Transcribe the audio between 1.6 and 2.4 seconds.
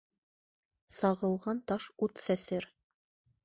таш ут